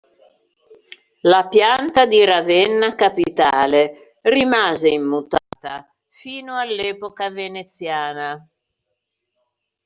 La 1.21 1.45
pianta 1.47 2.07
di 2.07 2.25
Ravenna 2.25 2.95
capitale 2.95 4.15
rimase 4.21 4.89
immutata 4.89 5.93
fino 6.07 6.57
all'epoca 6.57 7.29
veneziana. 7.29 8.49